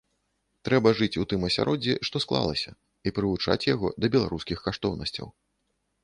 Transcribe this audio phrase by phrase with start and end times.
[0.67, 2.71] Трэба жыць у тым асяроддзі, што склалася,
[3.09, 5.27] і прывучаць яго да беларускіх каштоўнасцяў.